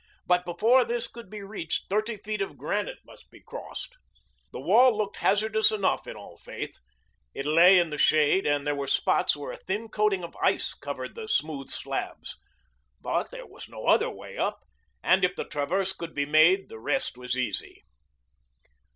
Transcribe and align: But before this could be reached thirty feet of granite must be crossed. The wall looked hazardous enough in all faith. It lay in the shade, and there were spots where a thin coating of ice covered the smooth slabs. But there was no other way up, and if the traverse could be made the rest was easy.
But 0.25 0.45
before 0.45 0.83
this 0.83 1.07
could 1.07 1.29
be 1.29 1.43
reached 1.43 1.87
thirty 1.87 2.17
feet 2.17 2.41
of 2.41 2.57
granite 2.57 2.97
must 3.05 3.29
be 3.29 3.39
crossed. 3.39 3.97
The 4.51 4.59
wall 4.59 4.97
looked 4.97 5.17
hazardous 5.17 5.71
enough 5.71 6.07
in 6.07 6.15
all 6.17 6.37
faith. 6.37 6.79
It 7.35 7.45
lay 7.45 7.77
in 7.77 7.91
the 7.91 7.99
shade, 7.99 8.47
and 8.47 8.65
there 8.65 8.73
were 8.73 8.87
spots 8.87 9.37
where 9.37 9.51
a 9.51 9.57
thin 9.57 9.89
coating 9.89 10.23
of 10.23 10.35
ice 10.41 10.73
covered 10.73 11.13
the 11.13 11.27
smooth 11.27 11.69
slabs. 11.69 12.35
But 12.99 13.29
there 13.29 13.45
was 13.45 13.69
no 13.69 13.85
other 13.85 14.09
way 14.09 14.39
up, 14.39 14.61
and 15.03 15.23
if 15.23 15.35
the 15.35 15.45
traverse 15.45 15.93
could 15.93 16.15
be 16.15 16.25
made 16.25 16.69
the 16.69 16.79
rest 16.79 17.15
was 17.15 17.37
easy. 17.37 17.83